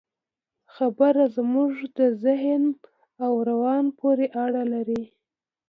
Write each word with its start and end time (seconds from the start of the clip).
خبره 0.75 1.23
زموږ 1.37 1.73
د 1.97 1.99
ذهن 2.23 2.63
او 3.25 3.33
روان 3.49 3.85
پورې 3.99 4.25
اړه 4.43 4.63
لري. 4.73 5.03